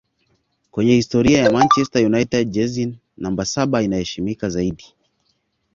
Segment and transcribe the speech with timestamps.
[0.71, 4.93] Kwenye historia ya manchester united jezi namba saba inaheshimika zaidi